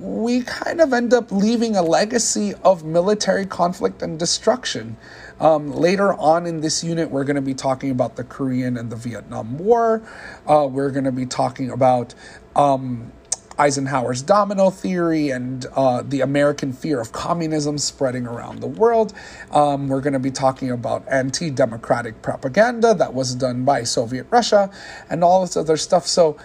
we 0.00 0.42
kind 0.42 0.80
of 0.80 0.92
end 0.92 1.12
up 1.12 1.30
leaving 1.30 1.76
a 1.76 1.82
legacy 1.82 2.54
of 2.64 2.84
military 2.84 3.44
conflict 3.44 4.02
and 4.02 4.18
destruction. 4.18 4.96
Um, 5.40 5.72
later 5.72 6.14
on 6.14 6.46
in 6.46 6.60
this 6.60 6.82
unit, 6.82 7.10
we're 7.10 7.24
going 7.24 7.36
to 7.36 7.42
be 7.42 7.54
talking 7.54 7.90
about 7.90 8.16
the 8.16 8.24
Korean 8.24 8.76
and 8.78 8.90
the 8.90 8.96
Vietnam 8.96 9.58
War. 9.58 10.02
Uh, 10.46 10.66
we're 10.70 10.90
going 10.90 11.04
to 11.04 11.12
be 11.12 11.26
talking 11.26 11.70
about 11.70 12.14
um, 12.56 13.12
Eisenhower's 13.58 14.22
domino 14.22 14.70
theory 14.70 15.30
and 15.30 15.66
uh, 15.74 16.02
the 16.02 16.20
American 16.20 16.72
fear 16.72 17.00
of 17.00 17.12
communism 17.12 17.78
spreading 17.78 18.26
around 18.26 18.60
the 18.60 18.66
world. 18.66 19.12
Um, 19.50 19.88
we're 19.88 20.00
going 20.00 20.14
to 20.14 20.18
be 20.18 20.30
talking 20.30 20.70
about 20.70 21.04
anti 21.08 21.50
democratic 21.50 22.22
propaganda 22.22 22.94
that 22.94 23.14
was 23.14 23.34
done 23.34 23.64
by 23.64 23.84
Soviet 23.84 24.26
Russia 24.30 24.70
and 25.08 25.22
all 25.22 25.42
this 25.42 25.56
other 25.56 25.76
stuff. 25.76 26.06
So, 26.06 26.36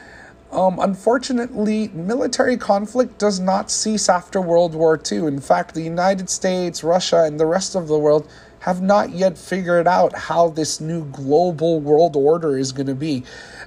um, 0.52 0.80
unfortunately, 0.80 1.90
military 1.90 2.58
conflict 2.58 3.20
does 3.20 3.40
not 3.40 3.70
cease 3.70 4.10
after 4.10 4.42
World 4.42 4.74
War 4.74 5.00
II. 5.12 5.20
In 5.20 5.40
fact, 5.40 5.76
the 5.76 5.82
United 5.82 6.30
States, 6.30 6.84
Russia, 6.84 7.24
and 7.24 7.40
the 7.40 7.46
rest 7.46 7.76
of 7.76 7.88
the 7.88 8.00
world 8.00 8.28
have 8.60 8.82
not 8.82 9.12
yet 9.12 9.38
figured 9.38 9.88
out 9.88 10.14
how 10.16 10.50
this 10.50 10.82
new 10.82 11.06
global 11.06 11.80
world 11.80 12.16
order 12.16 12.58
is 12.58 12.72
going 12.72 12.88
to 12.88 12.96
be. 12.96 13.24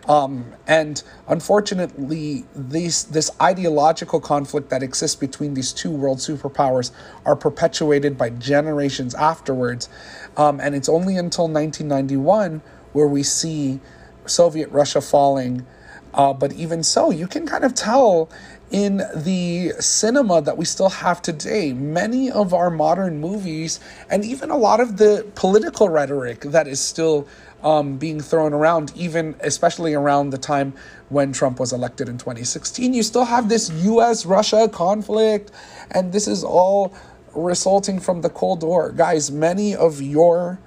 Um, 0.08 0.52
and 0.66 1.02
unfortunately, 1.28 2.44
these, 2.54 3.04
this 3.04 3.30
ideological 3.40 4.20
conflict 4.20 4.68
that 4.70 4.82
exists 4.82 5.16
between 5.16 5.54
these 5.54 5.72
two 5.72 5.90
world 5.90 6.18
superpowers 6.18 6.90
are 7.24 7.36
perpetuated 7.36 8.18
by 8.18 8.30
generations 8.30 9.14
afterwards. 9.14 9.88
Um, 10.36 10.60
and 10.60 10.74
it's 10.74 10.88
only 10.88 11.16
until 11.16 11.48
1991 11.48 12.62
where 12.92 13.06
we 13.06 13.22
see 13.22 13.80
Soviet 14.26 14.70
Russia 14.70 15.00
falling. 15.00 15.66
Uh, 16.14 16.32
but 16.34 16.52
even 16.52 16.82
so, 16.82 17.10
you 17.10 17.26
can 17.26 17.46
kind 17.46 17.64
of 17.64 17.74
tell 17.74 18.28
in 18.72 19.02
the 19.14 19.74
cinema 19.78 20.40
that 20.40 20.56
we 20.56 20.64
still 20.64 20.88
have 20.88 21.20
today. 21.20 21.72
Many 21.74 22.30
of 22.30 22.54
our 22.54 22.70
modern 22.70 23.20
movies, 23.20 23.78
and 24.10 24.24
even 24.24 24.50
a 24.50 24.56
lot 24.56 24.80
of 24.80 24.96
the 24.96 25.30
political 25.34 25.90
rhetoric 25.90 26.40
that 26.40 26.66
is 26.66 26.80
still 26.80 27.28
um, 27.62 27.98
being 27.98 28.20
thrown 28.20 28.52
around, 28.52 28.92
even 28.96 29.36
especially 29.40 29.94
around 29.94 30.30
the 30.30 30.38
time 30.38 30.72
when 31.10 31.32
Trump 31.32 31.60
was 31.60 31.72
elected 31.72 32.08
in 32.08 32.18
2016. 32.18 32.94
You 32.94 33.02
still 33.02 33.26
have 33.26 33.48
this 33.48 33.70
US 33.70 34.26
Russia 34.26 34.68
conflict, 34.68 35.50
and 35.90 36.12
this 36.12 36.26
is 36.26 36.42
all 36.42 36.94
resulting 37.34 38.00
from 38.00 38.22
the 38.22 38.30
Cold 38.30 38.62
War. 38.62 38.90
Guys, 38.90 39.30
many 39.30 39.76
of 39.76 40.00
your, 40.00 40.58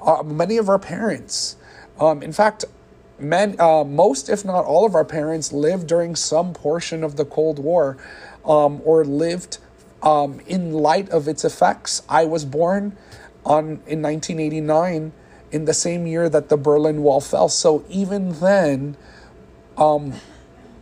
uh, 0.00 0.22
many 0.22 0.58
of 0.58 0.68
our 0.68 0.78
parents, 0.78 1.56
um, 1.98 2.22
in 2.22 2.32
fact, 2.32 2.66
men, 3.24 3.56
uh, 3.58 3.84
most, 3.84 4.28
if 4.28 4.44
not 4.44 4.64
all 4.64 4.86
of 4.86 4.94
our 4.94 5.04
parents, 5.04 5.52
lived 5.52 5.86
during 5.86 6.16
some 6.16 6.52
portion 6.52 7.02
of 7.02 7.16
the 7.16 7.24
Cold 7.24 7.58
War 7.58 7.96
um, 8.44 8.80
or 8.84 9.04
lived 9.04 9.58
um, 10.02 10.40
in 10.46 10.72
light 10.72 11.08
of 11.10 11.28
its 11.28 11.44
effects. 11.44 12.02
I 12.08 12.24
was 12.24 12.44
born 12.44 12.96
on 13.44 13.82
in 13.86 14.02
1989 14.02 15.12
in 15.50 15.64
the 15.64 15.74
same 15.74 16.06
year 16.06 16.28
that 16.28 16.48
the 16.48 16.56
Berlin 16.56 17.02
Wall 17.02 17.20
fell. 17.20 17.48
So 17.48 17.84
even 17.88 18.40
then, 18.40 18.96
um, 19.76 20.14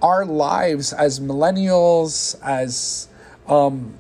our 0.01 0.25
lives 0.25 0.93
as 0.93 1.21
millennials, 1.21 2.41
as 2.43 3.09
um, 3.47 3.95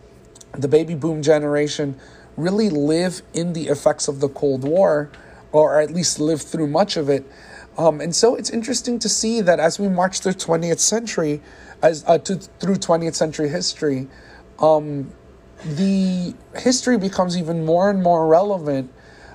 the 0.52 0.68
baby 0.68 0.94
boom 0.94 1.22
generation, 1.22 1.98
really 2.36 2.70
live 2.70 3.22
in 3.34 3.52
the 3.52 3.68
effects 3.68 4.08
of 4.08 4.20
the 4.20 4.28
Cold 4.28 4.64
War, 4.64 5.10
or 5.52 5.80
at 5.80 5.90
least 5.90 6.18
live 6.18 6.42
through 6.42 6.66
much 6.66 6.96
of 6.96 7.08
it. 7.08 7.30
Um, 7.78 8.00
and 8.00 8.14
so 8.14 8.34
it's 8.34 8.50
interesting 8.50 8.98
to 8.98 9.08
see 9.08 9.40
that 9.40 9.58
as 9.58 9.78
we 9.78 9.88
march 9.88 10.20
through 10.20 10.34
20th 10.34 10.78
century, 10.78 11.40
as 11.82 12.04
uh, 12.06 12.18
to, 12.18 12.36
through 12.36 12.76
20th 12.76 13.14
century 13.14 13.48
history, 13.48 14.08
um, 14.58 15.10
the 15.64 16.34
history 16.56 16.98
becomes 16.98 17.36
even 17.36 17.64
more 17.64 17.88
and 17.88 18.02
more 18.02 18.26
relevant 18.26 18.92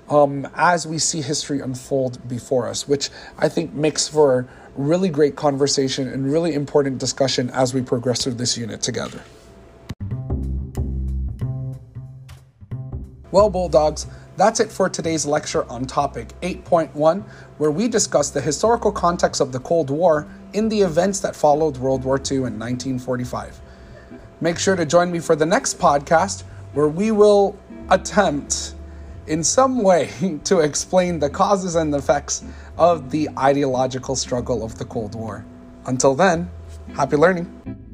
um, 0.10 0.48
as 0.56 0.88
we 0.88 1.00
see 1.00 1.22
history 1.22 1.60
unfold 1.60 2.28
before 2.28 2.68
us, 2.68 2.88
which 2.88 3.10
I 3.38 3.50
think 3.50 3.74
makes 3.74 4.08
for 4.08 4.48
really 4.76 5.10
great 5.10 5.36
conversation 5.36 6.08
and 6.08 6.32
really 6.32 6.54
important 6.54 7.00
discussion 7.00 7.50
as 7.50 7.74
we 7.74 7.82
progress 7.82 8.24
through 8.24 8.36
this 8.36 8.58
unit 8.58 8.82
together. 8.82 9.22
Well, 13.32 13.50
Bulldogs, 13.50 14.08
that's 14.38 14.60
it 14.60 14.72
for 14.72 14.88
today's 14.88 15.26
lecture 15.26 15.70
on 15.70 15.86
topic 15.86 16.40
8.1, 16.42 17.24
where 17.58 17.72
we 17.72 17.88
discuss 17.88 18.30
the 18.30 18.40
historical 18.40 18.92
context 18.92 19.42
of 19.42 19.52
the 19.52 19.60
Cold 19.60 19.90
War 19.90 20.28
in 20.54 20.70
the 20.70 20.80
events 20.80 21.20
that 21.22 21.36
followed 21.36 21.78
World 21.78 22.06
War 22.06 22.18
II 22.18 22.38
in 22.38 22.60
1945. 22.60 23.60
Make 24.40 24.60
sure 24.60 24.76
to 24.76 24.86
join 24.86 25.12
me 25.12 25.20
for 25.20 25.36
the 25.36 25.46
next 25.46 25.80
podcast, 25.80 26.44
where 26.74 26.88
we 26.88 27.10
will 27.10 27.58
attempt 27.90 28.76
in 29.26 29.44
some 29.44 29.82
way 29.82 30.12
to 30.44 30.60
explain 30.60 31.18
the 31.18 31.30
causes 31.30 31.74
and 31.74 31.94
effects 31.96 32.44
of 32.78 33.10
the 33.10 33.28
ideological 33.40 34.16
struggle 34.16 34.64
of 34.64 34.78
the 34.78 34.86
Cold 34.86 35.16
War. 35.16 35.44
Until 35.88 36.14
then, 36.14 36.52
happy 36.96 37.18
learning. 37.18 37.87